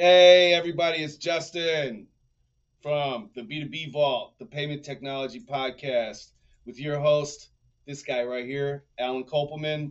[0.00, 2.06] Hey, everybody, it's Justin
[2.84, 6.30] from the B2B Vault, the Payment Technology Podcast,
[6.64, 7.48] with your host,
[7.84, 9.90] this guy right here, Alan Kopelman,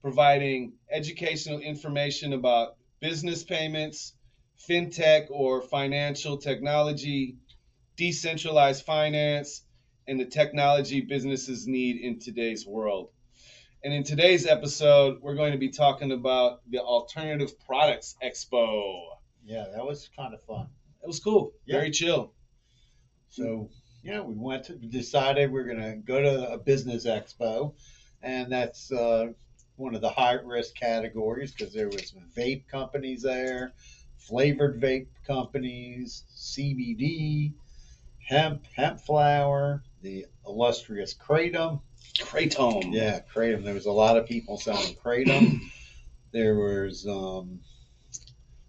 [0.00, 4.14] providing educational information about business payments,
[4.66, 7.36] fintech or financial technology,
[7.96, 9.66] decentralized finance,
[10.08, 13.10] and the technology businesses need in today's world.
[13.82, 19.13] And in today's episode, we're going to be talking about the Alternative Products Expo.
[19.44, 20.66] Yeah, that was kind of fun.
[21.02, 21.76] It was cool, Yeah.
[21.76, 22.32] very chill.
[23.28, 23.68] So,
[24.02, 27.74] yeah, we went to decided we're going to go to a business expo,
[28.22, 29.32] and that's uh,
[29.76, 33.74] one of the high risk categories because there was vape companies there,
[34.16, 37.52] flavored vape companies, CBD,
[38.26, 41.80] hemp, hemp flower, the illustrious kratom.
[42.18, 42.92] Kratom.
[42.92, 43.64] Yeah, kratom.
[43.64, 45.60] There was a lot of people selling kratom.
[46.32, 47.60] there was um,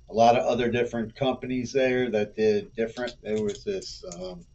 [0.09, 3.15] a lot of other different companies there that did different.
[3.23, 4.45] There was this um,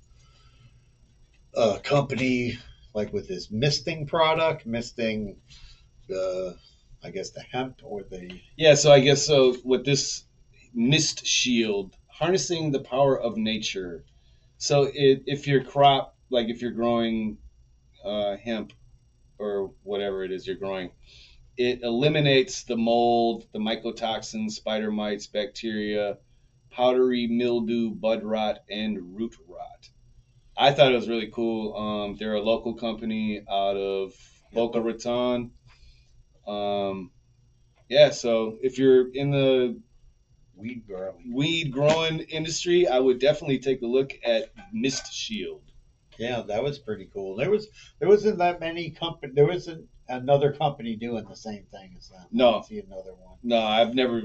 [1.83, 2.59] company
[2.95, 5.37] like with this misting product, misting
[6.09, 6.57] the,
[7.03, 10.25] I guess the hemp or the Yeah, so I guess so with this
[10.75, 14.05] mist shield, harnessing the power of nature.
[14.59, 17.39] So it, if your crop, like if you're growing
[18.05, 18.73] uh, hemp
[19.39, 20.91] or whatever it is you're growing,
[21.61, 26.17] it eliminates the mold, the mycotoxins, spider mites, bacteria,
[26.70, 29.91] powdery mildew, bud rot, and root rot.
[30.56, 31.77] I thought it was really cool.
[31.77, 34.14] Um, they're a local company out of
[34.55, 35.50] Boca Raton.
[36.47, 37.11] Um,
[37.91, 39.78] yeah, so if you're in the
[40.56, 41.34] weed growing.
[41.34, 45.61] weed growing industry, I would definitely take a look at Mist Shield.
[46.19, 47.36] Yeah, that was pretty cool.
[47.36, 49.34] There was there wasn't that many company.
[49.34, 52.27] There wasn't another company doing the same thing as them.
[52.33, 52.58] No.
[52.58, 53.36] I see another one.
[53.42, 54.22] No, I've never,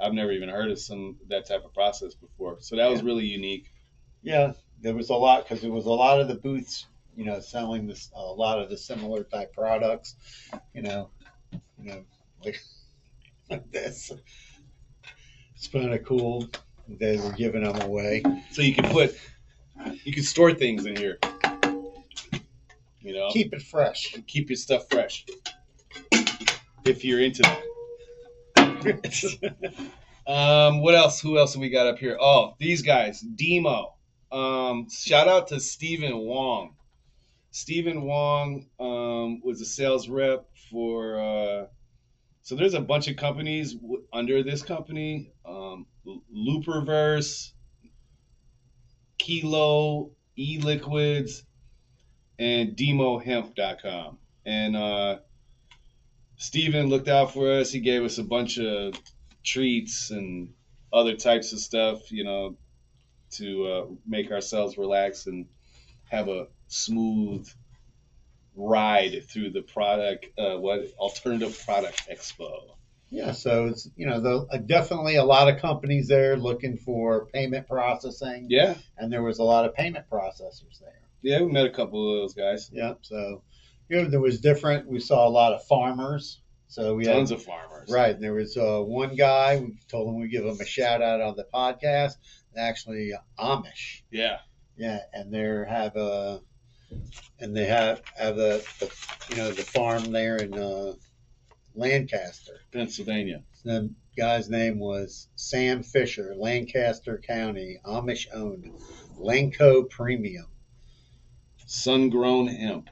[0.00, 2.56] I've never even heard of some that type of process before.
[2.60, 3.70] So that was really unique.
[4.22, 7.40] Yeah, there was a lot because there was a lot of the booths, you know,
[7.40, 10.16] selling this a lot of the similar type products,
[10.74, 11.10] you know,
[11.78, 12.04] you know,
[12.44, 12.60] like,
[13.50, 14.12] like this.
[15.54, 16.40] It's kind of cool.
[16.88, 18.22] That They were giving them away.
[18.52, 19.16] So you can put,
[20.04, 21.18] you can store things in here.
[23.04, 24.16] You know, keep, it fresh.
[24.26, 25.26] keep your stuff fresh.
[26.84, 27.62] If you're into that.
[30.26, 31.20] Um, what else?
[31.20, 32.16] Who else have we got up here?
[32.18, 33.92] Oh, these guys, Demo.
[34.32, 36.76] Um, shout out to Stephen Wong.
[37.50, 41.20] Stephen Wong um, was a sales rep for.
[41.20, 41.66] Uh,
[42.40, 45.86] so there's a bunch of companies w- under this company: um,
[46.34, 47.52] Looperverse,
[49.18, 51.42] Kilo, eLiquids,
[52.38, 54.18] and DemoHemp.com.
[54.46, 55.18] And uh,
[56.36, 57.70] Stephen looked out for us.
[57.70, 58.94] He gave us a bunch of
[59.42, 60.52] treats and
[60.92, 62.56] other types of stuff, you know,
[63.32, 65.46] to uh, make ourselves relax and
[66.10, 67.48] have a smooth
[68.56, 72.74] ride through the product, uh, what alternative product expo.
[73.10, 77.26] Yeah, so it's you know, the, uh, definitely a lot of companies there looking for
[77.26, 81.03] payment processing, Yeah, and there was a lot of payment processors there.
[81.24, 82.70] Yeah, we met a couple of those guys.
[82.72, 83.42] Yeah, so
[83.88, 84.86] you know, there was different.
[84.88, 86.40] We saw a lot of farmers.
[86.66, 87.88] So we had Tons of farmers.
[87.90, 88.18] Right.
[88.18, 91.36] There was uh, one guy, we told him we'd give him a shout out on
[91.36, 92.14] the podcast,
[92.56, 94.02] actually Amish.
[94.10, 94.38] Yeah.
[94.76, 95.00] Yeah.
[95.12, 96.40] And they have a,
[97.38, 98.90] and they have, have the, the,
[99.30, 100.94] you know, the farm there in uh,
[101.76, 102.60] Lancaster.
[102.72, 103.44] Pennsylvania.
[103.64, 108.72] The guy's name was Sam Fisher, Lancaster County, Amish owned,
[109.16, 110.46] Lanco Premium.
[111.66, 112.90] Sun grown hemp.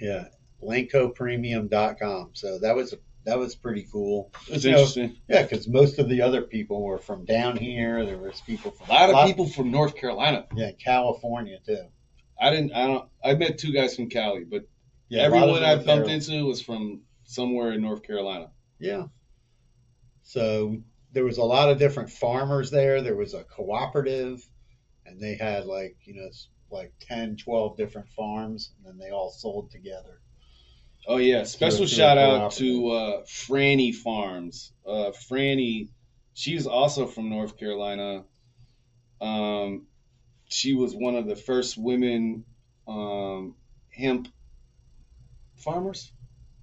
[0.00, 0.24] Yeah.
[0.62, 2.30] LancoPremium.com.
[2.34, 2.94] So that was,
[3.24, 4.32] that was pretty cool.
[4.48, 5.16] That's You know, interesting.
[5.28, 8.04] Yeah, because most of the other people were from down here.
[8.04, 10.46] There was people from A lot of people from North Carolina.
[10.54, 11.84] Yeah, California too.
[12.40, 12.72] I didn't.
[12.72, 13.08] I don't.
[13.22, 14.62] I met two guys from Cali, but
[15.08, 18.50] Yeah, a everyone I bumped Carol- into was from somewhere in North Carolina.
[18.78, 19.04] Yeah.
[20.22, 20.78] So
[21.12, 23.02] there was a lot of different farmers there.
[23.02, 24.42] There was a cooperative,
[25.04, 26.30] and they had like you know
[26.70, 30.20] like 10, 12 different farms, and then they all sold together.
[31.06, 31.44] Oh yeah!
[31.44, 34.72] Special a shout out to uh, Franny Farms.
[34.86, 35.88] Uh, Franny,
[36.34, 38.24] she's also from North Carolina.
[39.20, 39.86] Um,
[40.48, 42.44] she was one of the first women
[42.86, 43.54] um,
[43.90, 44.28] hemp
[45.56, 46.12] farmers,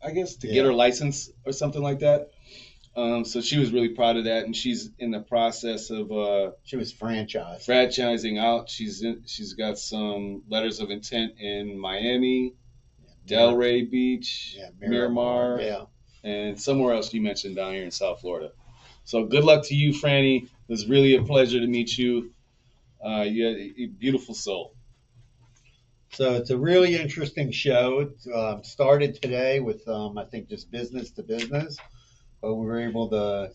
[0.04, 2.32] I guess, to get her license or something like that.
[2.98, 6.52] Um, so she was really proud of that, and she's in the process of uh,
[6.64, 7.64] She was franchised.
[7.64, 8.70] franchising out.
[8.72, 12.56] She's in, she's got some letters of intent in Miami,
[13.28, 15.84] Delray Beach, yeah, Miramar, Yeah.
[16.24, 18.52] and somewhere else you mentioned down here in South Florida.
[19.04, 20.46] So good luck to you, Franny.
[20.46, 22.34] It was really a pleasure to meet you.
[23.06, 24.74] Uh, you're a beautiful soul.
[26.14, 28.00] So it's a really interesting show.
[28.00, 31.78] It um, started today with, um, I think, just business to business,
[32.42, 33.52] but we were able to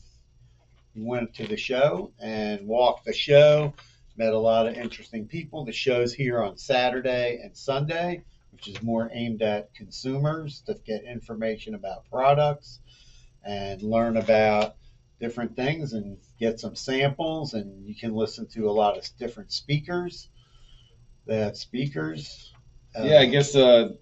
[0.94, 3.73] we went to the show and walked the show.
[4.17, 5.64] Met a lot of interesting people.
[5.64, 11.05] The show's here on Saturday and Sunday, which is more aimed at consumers to get
[11.05, 12.81] information about products
[13.43, 14.76] and learn about
[15.19, 17.55] different things and get some samples.
[17.55, 20.28] And you can listen to a lot of different speakers.
[21.26, 22.52] They have speakers.
[22.94, 23.94] Uh, yeah, I guess uh,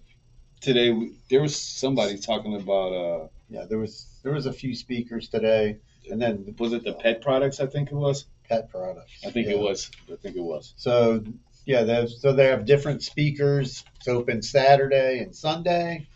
[0.59, 2.91] today we, there was somebody talking about.
[2.91, 5.77] Uh, yeah, there was there was a few speakers today,
[6.09, 7.59] and then was it the pet products?
[7.59, 8.25] I think it was.
[8.49, 9.11] pet products.
[9.25, 9.53] I think Yeah.
[9.53, 9.89] it was.
[10.11, 10.73] I think it was.
[10.75, 11.23] So
[11.65, 13.85] yeah, there's, so they have different speakers.
[13.97, 16.07] It's open Saturday and Sunday.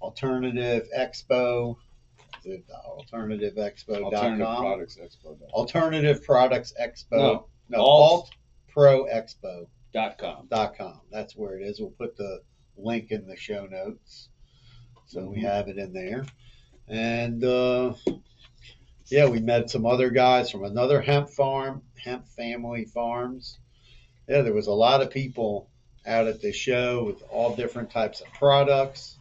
[0.00, 1.76] Alternative Expo.
[2.44, 4.38] Is it Alternative AlternativeExpo.com.
[4.38, 5.36] Products Expo.
[5.52, 7.10] Alternative Products Expo.
[7.18, 8.30] No, no Alt-
[8.76, 9.66] AltProExpo.com.
[10.48, 11.00] Dot com.
[11.10, 11.80] That's where it is.
[11.80, 12.40] We'll put the
[12.76, 14.28] link in the show notes.
[15.06, 15.42] So we Mhm.
[15.42, 16.24] have it in there.
[16.90, 17.94] And uh,
[19.06, 23.58] yeah, we met some other guys from another hemp farm, hemp family farms.
[24.28, 25.70] Yeah, there was a lot of people
[26.06, 29.16] out at the show with all different types of products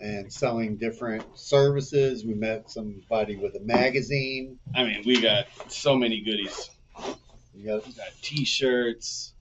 [0.00, 2.24] and selling different services.
[2.24, 4.58] We met somebody with a magazine.
[4.74, 6.70] I mean, we got so many goodies.
[7.54, 9.34] We got We got T-shirts,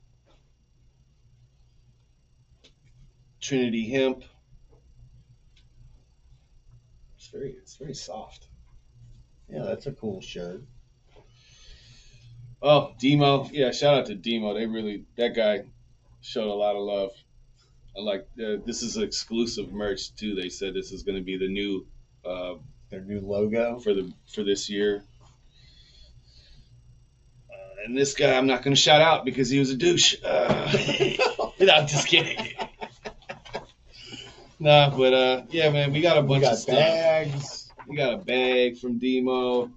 [3.40, 4.24] Trinity Hemp.
[7.18, 8.48] It's very, it's very soft.
[9.50, 10.64] yeah, that's a cool shirt.
[12.62, 13.50] Oh, Demo.
[13.52, 14.54] Yeah, shout out to Demo.
[14.54, 15.64] They really, that guy
[16.22, 17.12] showed a lot of love.
[17.98, 20.36] I like, uh, this is exclusive merch too.
[20.36, 21.88] They said this is going to be the new,
[22.24, 22.56] uh,
[22.90, 23.80] Their new logo.
[23.80, 25.04] for the, for this year.
[27.50, 30.16] Uh, and this guy, I'm not going to shout out because he was a douche.
[30.24, 30.72] Uh,
[31.60, 32.54] no, I'm just kidding.
[34.62, 36.76] Nah, but, uh, yeah, man, we got a We bunch got of stuff.
[36.78, 37.70] bags.
[37.88, 39.72] We got a bag from Demo.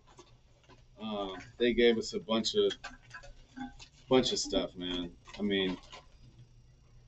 [1.01, 2.73] Um, they gave us a bunch of
[4.09, 5.11] bunch of stuff, man.
[5.39, 5.77] I mean,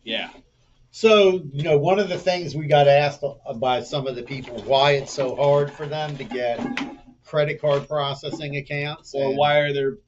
[0.03, 0.31] yeah,
[0.91, 3.23] So, you know, one of the things we got asked
[3.57, 6.59] by some of the people why it's so hard for them to get
[7.25, 9.15] credit card processing accounts.
[9.15, 9.99] or and- why are their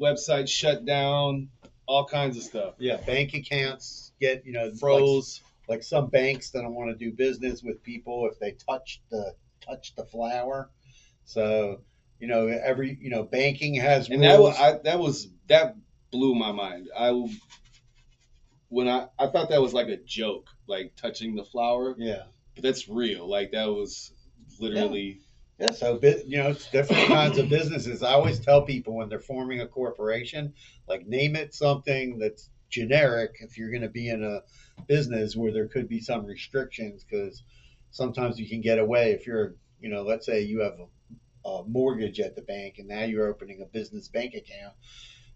[0.00, 1.48] websites shut down?
[1.86, 2.74] All kinds of stuff.
[2.78, 5.40] Yeah, bank accounts get, you know, Froze.
[5.42, 5.51] like
[5.82, 9.94] some banks that don't want to do business with people if they touch the touch
[9.94, 10.70] the flower.
[11.24, 11.80] So,
[12.18, 15.76] you know, every you know, banking has and that was I, that was that
[16.10, 16.88] blew my mind.
[16.96, 17.10] I
[18.68, 22.24] when I I thought that was like a joke, like touching the flower, yeah.
[22.54, 23.28] but that's real.
[23.28, 24.12] Like that was
[24.58, 25.20] literally.
[25.58, 28.02] Yeah, so you know, it's different kinds of businesses.
[28.02, 30.54] I always tell people when they're forming a corporation,
[30.88, 34.40] like name it something that's generic if you're going to be in a
[34.88, 37.44] business where there could be some restrictions because
[37.92, 41.64] sometimes you can get away if you're, you know, let's say you have a, a
[41.66, 44.74] mortgage at the bank and now you're opening a business bank account,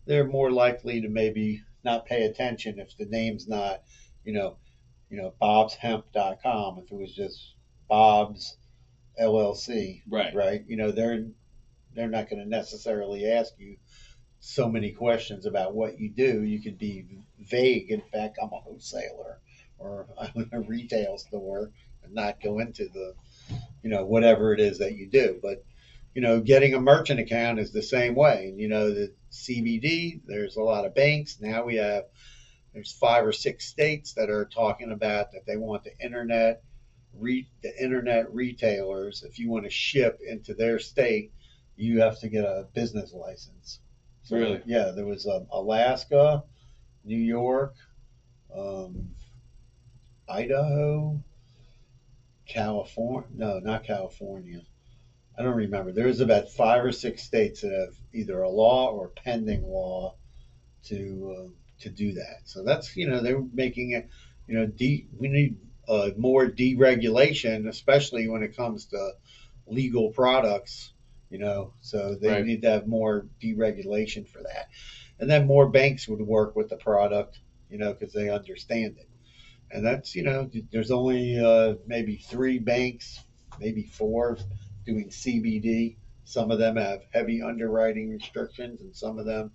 [0.06, 3.82] they're more likely to maybe not pay attention if the name's not,
[4.24, 4.58] you know,
[5.10, 7.54] you know, bobshemp.com if it was just
[7.88, 8.56] Bob's
[9.20, 10.34] LLC Right.
[10.34, 10.62] right?
[10.66, 11.26] You know, they're
[11.94, 13.76] they're not going to necessarily ask you
[14.40, 16.42] so many questions about what you do.
[16.42, 17.04] You could be
[17.40, 17.90] vague.
[17.90, 19.40] In fact, I'm a wholesaler
[19.78, 21.70] or I'm in a retail store
[22.04, 23.14] and not go into the,
[23.82, 25.38] you know, whatever it is that you do.
[25.42, 25.64] But,
[26.14, 28.48] you know, getting a merchant account is the same way.
[28.48, 31.38] And, you know, the CBD, there's a lot of banks.
[31.40, 32.04] Now we have,
[32.72, 36.62] there's five or six states that are talking about that they want the internet
[37.18, 41.32] re, the internet retailers, if you want to ship into their state,
[41.76, 43.80] you have to get a business license.
[44.26, 44.60] So, Really?
[44.66, 46.42] Yeah, there was um, Alaska,
[47.04, 47.76] New York,
[48.52, 49.10] um,
[50.28, 51.22] Idaho,
[52.44, 53.28] California.
[53.32, 54.62] No, not California.
[55.38, 55.92] I don't remember.
[55.92, 60.16] There's about five or six states that have either a law or pending law
[60.86, 61.50] to uh,
[61.82, 62.40] to do that.
[62.46, 64.08] So that's you know they're making it.
[64.48, 65.56] You know, de- we need
[65.86, 69.12] uh, more deregulation, especially when it comes to
[69.68, 70.90] legal products.
[71.30, 72.46] You know, so they Right.
[72.46, 74.68] need to have more deregulation for that,
[75.18, 77.40] and then more banks would work with the product.
[77.68, 79.08] You know, because they understand it,
[79.72, 83.24] and that's you know, there's only uh, maybe three banks,
[83.58, 84.38] maybe four,
[84.84, 85.96] doing CBD.
[86.24, 89.50] Some of them have heavy underwriting restrictions, and some of them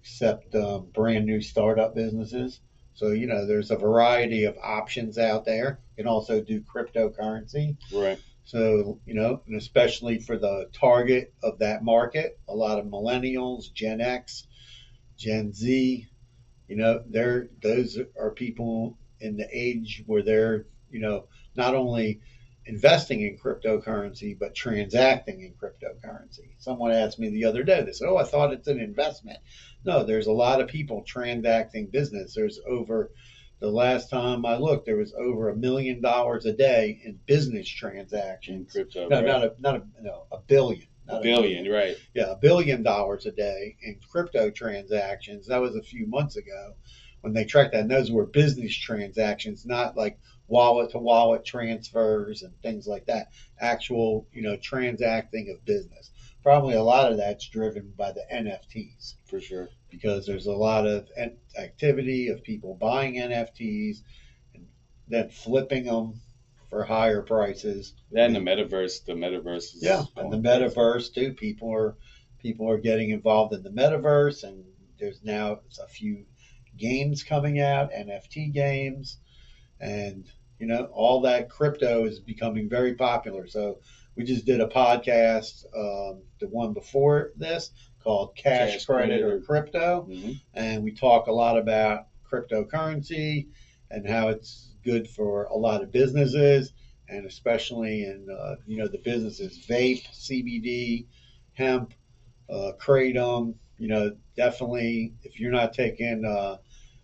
[0.00, 2.60] accept um, brand new startup businesses.
[2.94, 5.78] So, you know, there's a variety of options out there.
[5.96, 7.76] You can also do cryptocurrency.
[7.92, 8.18] Right.
[8.48, 13.70] So, you know, and especially for the target of that market, a lot of millennials,
[13.74, 14.46] Gen X,
[15.18, 16.06] Gen Z,
[16.66, 21.26] you know, they're those are people in the age where they're, you know,
[21.56, 22.22] not only
[22.64, 26.48] investing in cryptocurrency but transacting in cryptocurrency.
[26.56, 29.40] Someone asked me the other day, they said, "Oh, I thought it's an investment."
[29.84, 32.34] No, there's a lot of people transacting business.
[32.34, 33.10] There's over
[33.60, 37.68] the last time I looked, there was over a million dollars a day in business
[37.70, 38.72] In transactions.
[38.72, 39.08] crypto.
[39.08, 39.26] No, right?
[39.26, 40.86] not a not a no a billion.
[41.08, 41.96] a Not billion, right?
[42.14, 45.46] yeah, a billion dollars a day in crypto transactions.
[45.46, 46.74] That was a few months ago
[47.22, 47.80] when they tracked that.
[47.82, 53.28] And those were business transactions, not like wallet to wallet transfers and things like that.
[53.60, 56.10] Actual, you know, transacting of business.
[56.42, 59.68] Probably a lot of that's driven by the NFTs For sure.
[59.90, 61.08] Because there's a lot of
[61.58, 64.02] activity of people buying NFTs
[64.54, 64.66] and
[65.08, 66.20] then flipping them
[66.68, 67.94] for higher prices.
[68.14, 69.04] And the metaverse.
[69.04, 71.32] The metaverse is Yeah, and the metaverse too.
[71.32, 71.96] People are
[72.38, 74.64] people are getting involved in the metaverse, and
[74.98, 76.24] there's now a few
[76.76, 79.18] games coming out, NFT games,
[79.80, 80.26] and
[80.58, 83.46] you know all that crypto is becoming very popular.
[83.46, 83.78] So
[84.14, 87.70] we just did a podcast, um, the one before this
[88.08, 89.46] called Cash, Cash Credit or Credit.
[89.46, 90.40] Crypto, Mhm.
[90.54, 93.48] and we talk a lot about cryptocurrency
[93.90, 96.72] and how it's good for a lot of businesses
[97.10, 101.06] and especially in uh, you know the businesses vape cbd
[101.54, 101.92] hemp
[102.48, 106.56] uh, kratom you know definitely if you're not taking uh,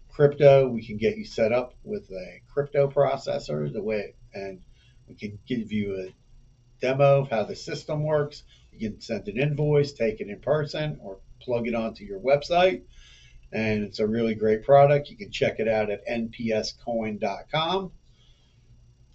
[0.08, 4.60] crypto we can get you set up with a crypto processor the way and
[5.08, 6.14] we can give you a
[6.80, 8.42] demo of how the system works
[8.78, 12.82] you can send an invoice take it in person or plug it onto your website
[13.52, 15.08] and it's a really great product.
[15.08, 17.92] You can check it out at npscoin.com.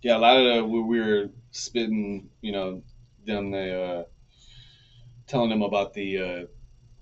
[0.01, 2.81] Yeah, a lot of the we we were spitting, you know,
[3.25, 4.03] them the uh,
[5.27, 6.45] telling them about the uh,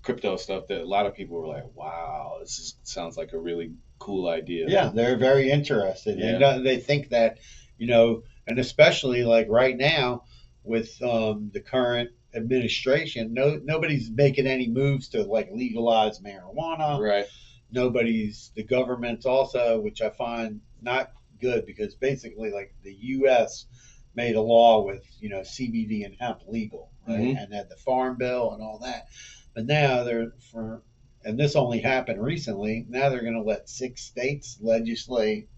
[0.02, 0.66] crypto stuff.
[0.66, 4.28] That a lot of people were like, "Wow, this is, sounds like a really cool
[4.28, 6.46] idea." Yeah, they're very interested, and Yeah.
[6.48, 7.38] uh, they think that
[7.78, 10.24] you know, and especially like right now
[10.64, 16.98] with um, the current administration, no nobody's making any moves to like legalize marijuana.
[17.00, 17.26] Right.
[17.70, 23.66] Nobody's the government's also, which I find not good because basically like the U.S.
[24.14, 27.42] made a law with you know CBD and hemp legal, right, Mhm.
[27.42, 29.08] and had the farm bill and all that,
[29.54, 30.82] but now they're for
[31.24, 32.86] and this only happened recently.
[32.88, 35.48] Now they're going to let six states legislate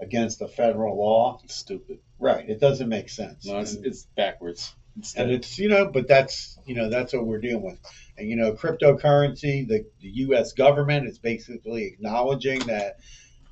[0.00, 1.40] against the federal law.
[1.44, 2.00] It's stupid.
[2.18, 2.48] Right.
[2.48, 3.46] It doesn't make sense.
[3.46, 4.74] No, it's, it's backwards.
[5.16, 7.80] And it's you know, but that's you know that's what we're dealing with.
[8.16, 10.52] And you know, cryptocurrency, the, the U.S.
[10.52, 12.98] government is basically acknowledging that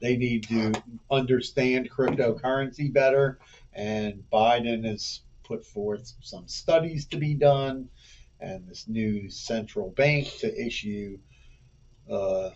[0.01, 0.73] they need to
[1.11, 3.39] understand cryptocurrency better.
[3.73, 7.89] And Biden has put forth some studies to be done,
[8.41, 11.19] and this new central bank to issue
[12.11, 12.51] uh,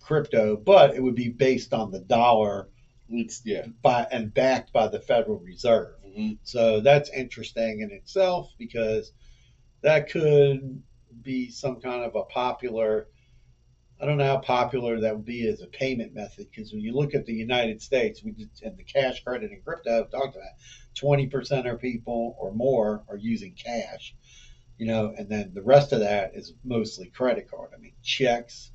[0.00, 2.68] crypto, but it would be based on the dollar
[3.08, 3.66] it's yeah.
[3.82, 5.94] by and backed by the Federal Reserve.
[6.06, 6.38] Mhm.
[6.42, 9.12] So that's interesting in itself because
[9.82, 10.82] that could
[11.22, 13.08] be some kind of a popular.
[13.98, 16.92] I don't know how popular that would be as a payment method because when you
[16.92, 20.36] look at the United States, we did, and the cash, credit, and crypto I've talked
[20.36, 20.50] about,
[20.94, 24.14] twenty percent of people or more are using cash,
[24.76, 27.70] you know, and then the rest of that is mostly credit card.
[27.74, 28.70] I mean, checks,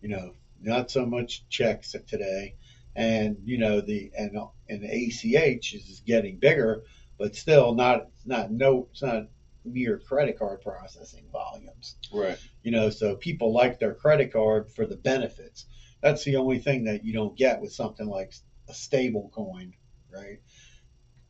[0.00, 2.54] you know, not so much checks today,
[2.98, 4.36] and you know the and
[4.68, 6.82] and the ACH is getting bigger,
[7.16, 9.28] but still not not no it's not
[9.64, 11.96] mere credit card processing volumes.
[12.12, 12.38] Right.
[12.64, 15.66] You know, so people like their credit card for the benefits.
[16.02, 18.34] That's the only thing that you don't get with something like
[18.68, 19.74] a stable coin,
[20.12, 20.40] right?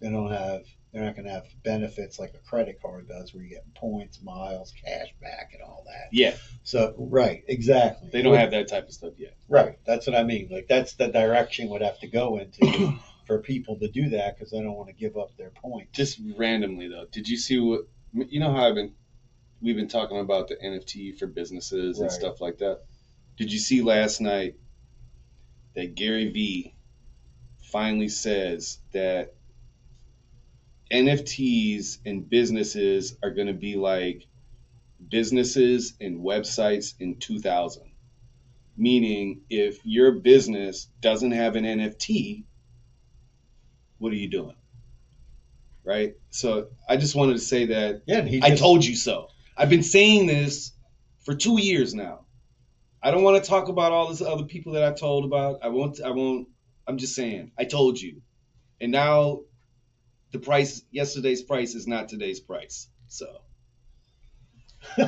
[0.00, 0.62] They don't have
[0.98, 4.20] they're not going to have benefits like a credit card does where you get points,
[4.22, 6.08] miles, cash back and all that.
[6.12, 6.34] Yeah.
[6.64, 8.08] So, right, exactly.
[8.12, 9.36] They don't have that type of stuff yet.
[9.48, 9.78] Right.
[9.86, 10.48] That's what I mean.
[10.50, 12.94] Like that's the direction would have to go into
[13.26, 15.96] for people to do that because they don't want to give up their points.
[15.96, 17.82] Just randomly though, did you see what?
[18.12, 18.94] You know how I've been.
[19.60, 22.12] We've been talking about the NFT for businesses and Right.
[22.12, 22.80] stuff like that.
[23.36, 24.54] Did you see last night
[25.74, 26.74] that Gary Vee
[27.62, 29.34] finally says that
[30.90, 34.26] NFTs and businesses are going to be like
[35.08, 37.82] businesses and websites in 2000.
[38.76, 42.44] Meaning, if your business doesn't have an NFT,
[43.98, 44.54] what are you doing?
[45.84, 46.14] Right?
[46.30, 49.28] So I just wanted to say that Yeah, he I told you so.
[49.56, 50.72] I've been saying this
[51.20, 52.26] for two years now.
[53.02, 55.60] I don't want to talk about all this other people that I've told about.
[55.62, 56.00] I won't.
[56.00, 56.48] I won't.
[56.86, 57.52] I'm just saying.
[57.58, 58.22] I told you,
[58.80, 59.40] and now
[60.32, 62.88] the price yesterday's price is not today's price.
[63.08, 63.40] So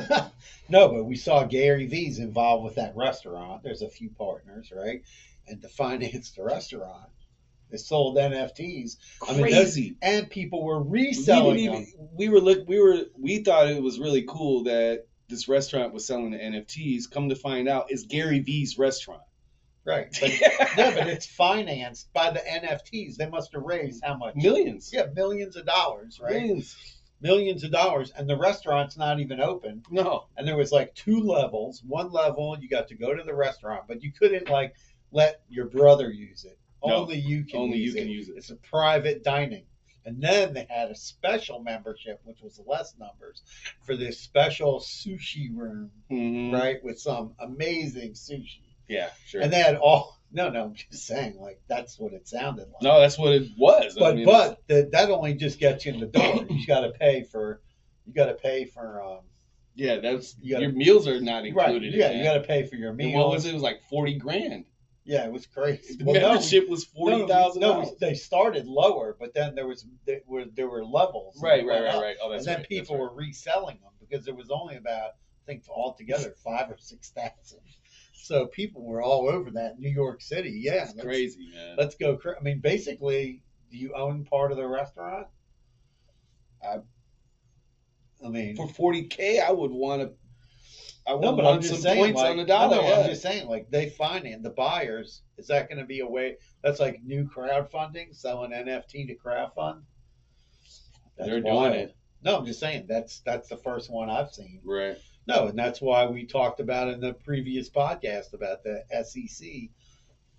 [0.69, 3.63] no, but we saw Gary Vee's involved with that restaurant.
[3.63, 5.03] There's a few partners, right?
[5.47, 7.09] And to finance the restaurant,
[7.69, 8.97] they sold NFTs.
[9.27, 9.95] I mean, those- crazy.
[10.01, 12.09] and people were reselling didn't them.
[12.13, 16.05] we were look we were we thought it was really cool that this restaurant was
[16.05, 17.09] selling the NFTs.
[17.09, 19.21] Come to find out, it's Gary Vee's restaurant.
[19.85, 20.07] Right.
[20.21, 20.31] But,
[20.77, 23.15] no, but it's financed by the NFTs.
[23.15, 24.35] They must have raised how much?
[24.35, 24.91] Millions.
[24.93, 26.33] Yeah, millions of dollars, right?
[26.33, 26.75] Millions.
[27.19, 28.11] Millions of dollars.
[28.15, 29.83] And the restaurant's not even open.
[29.89, 30.25] No.
[30.37, 31.83] And there was like two levels.
[31.85, 34.75] One level, you got to go to the restaurant, but you couldn't like
[35.11, 36.57] let your brother use it.
[36.85, 38.35] No, Only you can Only you use can use it.
[38.37, 39.65] It's a private dining.
[40.05, 43.43] And then they had a special membership, which was less numbers,
[43.83, 46.51] for this special sushi room, Mhm.
[46.53, 46.83] right?
[46.83, 48.61] With some amazing sushi.
[48.87, 49.41] Yeah, sure.
[49.41, 52.81] And they had all, no, no, I'm just saying, like, that's what it sounded like.
[52.81, 53.95] no, that's what it was.
[53.97, 56.45] but I mean, but the, that only just gets you in the door.
[56.49, 57.61] you got to pay for,
[58.05, 59.19] you got to pay for, um,
[59.75, 61.45] yeah, that's You gotta- your meals are not right?
[61.47, 61.93] included.
[61.93, 63.15] Yeah, in you got to pay for your And meals.
[63.15, 63.51] what was it?
[63.51, 64.65] It was like forty grand.
[65.05, 65.95] Yeah, it was crazy.
[65.97, 69.65] The Well, no, membership was forty thousand No, no, they started lower, but then there
[69.65, 71.39] was there were there were levels.
[71.41, 72.15] Right, right, right, right.
[72.21, 73.01] Oh, and then right, people right.
[73.01, 77.59] were reselling them because there was only about I think altogether five or six thousand.
[78.21, 80.51] So people were all over that New York City.
[80.63, 81.75] Yeah, let's- crazy, man.
[81.77, 82.17] Let's go.
[82.17, 85.27] cra- I mean, basically, do you own part of the restaurant?
[86.63, 86.81] I-
[88.23, 90.13] I mean, For forty k, I would want to.
[91.07, 92.75] I would no, but I'm want just some saying, points like, on the dollar.
[92.75, 92.99] No, no, yeah.
[92.99, 95.23] I'm just saying, like they finance the buyers.
[95.37, 96.37] Is that going to be a way?
[96.61, 99.81] That's like new crowdfunding, selling NFT to crowdfund.
[101.17, 101.95] That's They're doing it.
[102.23, 104.61] No, I'm just saying that's that's the first one I've seen.
[104.63, 104.97] Right.
[105.27, 109.47] No, and that's why we talked about in the previous podcast about the SEC.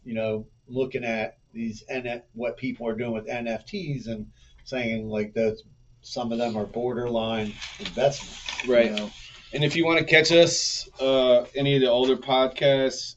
[0.04, 4.26] You know, looking at these and what people are doing with NFTs and
[4.64, 5.60] saying like that
[6.00, 8.64] some of them are borderline investment.
[8.64, 8.92] you Right.
[8.92, 9.10] know?
[9.52, 13.16] And if you want to catch us, uh, any of the older podcasts,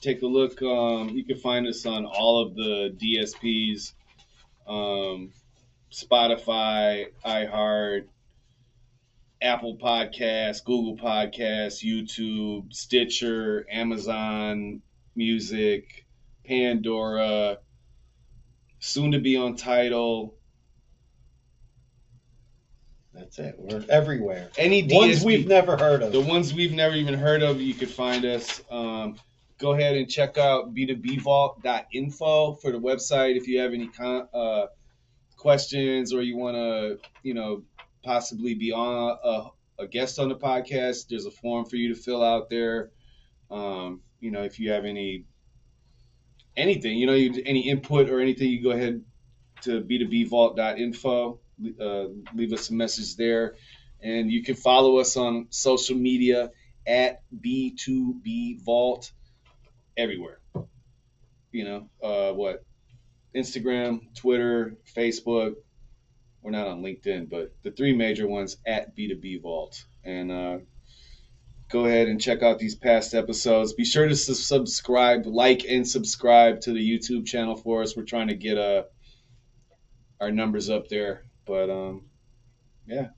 [0.00, 0.60] take a look.
[0.62, 3.94] Um, you can find us on all of the DSPs,
[4.68, 5.32] um,
[5.90, 8.04] Spotify, iHeart,
[9.40, 14.80] Apple Podcasts, Google Podcasts, YouTube, Stitcher, Amazon
[15.14, 16.06] Music,
[16.44, 17.58] Pandora,
[18.78, 20.34] soon to be on Tidal.
[23.12, 23.56] That's it.
[23.58, 24.50] We're everywhere.
[24.58, 26.12] Any Ones we've never heard of.
[26.12, 28.60] The ones we've never even heard of, you could find us.
[28.70, 29.16] Um,
[29.58, 34.66] go ahead and check out b2bvault.info for the website if you have any con- uh,
[35.36, 37.62] questions or you want to, you know,
[38.06, 41.08] possibly be on a, a guest on the podcast.
[41.08, 42.90] There's a form for you to fill out there.
[43.50, 45.24] Um, you know, if you have any
[46.56, 49.02] anything, you know, you, any input or anything, you go ahead
[49.62, 51.40] to b2bvault.info.
[51.80, 53.56] Uh, leave us a message there
[54.00, 56.50] and you can follow us on social media
[56.86, 59.10] at B2B Vault
[59.96, 60.38] everywhere.
[61.52, 62.64] You know, uh, what?
[63.34, 65.54] Instagram, Twitter, Facebook.
[66.46, 69.84] We're not on LinkedIn, but the three major ones at B2B Vault.
[70.04, 70.58] And uh,
[71.68, 73.72] go ahead and check out these past episodes.
[73.72, 77.96] Be sure to subscribe, like, and subscribe to the YouTube channel for us.
[77.96, 78.84] We're trying to get uh,
[80.20, 81.24] our numbers up there.
[81.46, 82.02] But um,
[82.86, 83.08] yeah,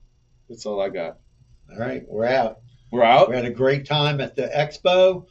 [0.49, 1.19] that's all I got.
[1.71, 2.61] All right, we're out.
[2.91, 3.29] We're out.
[3.29, 5.27] We had a great time at the expo,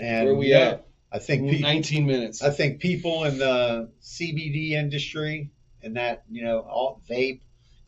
[0.00, 0.86] and Where we yeah, at?
[1.12, 2.42] I think people, 19 minutes.
[2.42, 7.40] I think people in the CBD industry and that you know all vape,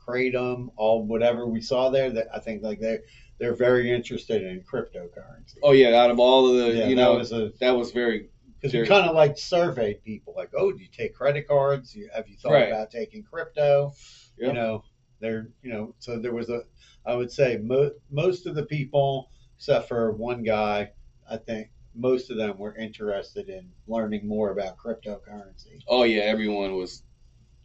[0.05, 2.11] kratom, all whatever we saw there.
[2.11, 2.99] That I think like they
[3.39, 5.57] they're very interested in cryptocurrency.
[5.63, 7.93] Oh yeah, out of all of the, yeah, you that know, was a that was
[7.93, 8.29] very
[8.61, 11.95] because we kind of like surveyed people like, oh, do you take credit cards?
[11.95, 12.69] You, have you thought Right.
[12.69, 13.93] about taking crypto?
[14.37, 14.49] Yep.
[14.49, 14.85] You know,
[15.21, 16.63] there, you know, so there was a,
[17.07, 20.91] I would say mo- most of the people, except for one guy,
[21.31, 25.81] I think most of them were interested in learning more about cryptocurrency.
[25.87, 27.03] Oh yeah, everyone was.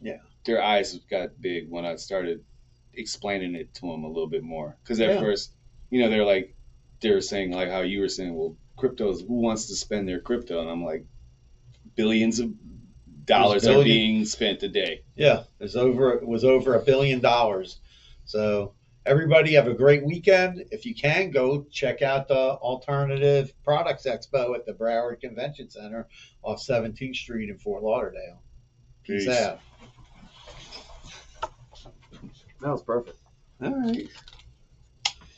[0.04, 0.18] Yeah.
[0.44, 2.44] Their eyes got big when I started
[2.92, 4.76] explaining it to them a little bit more.
[4.82, 5.20] Because at Yeah.
[5.20, 5.52] first,
[5.90, 6.54] you know, they're like,
[7.00, 10.20] they were saying like how you were saying, well, crypto's who wants to spend their
[10.20, 11.04] crypto, and I'm like,
[11.96, 12.52] billions of
[13.24, 15.02] dollars are being spent a day.
[15.16, 17.80] Yeah, there's over it was over a billion dollars.
[18.26, 18.74] So
[19.06, 20.64] everybody have a great weekend.
[20.70, 26.08] If you can go check out the Alternative Products Expo at the Broward Convention Center
[26.42, 28.42] off 17th Street in Fort Lauderdale.
[29.02, 29.36] Peace Peace.
[29.36, 29.60] out.
[32.64, 33.18] That was perfect.
[33.62, 34.08] All right.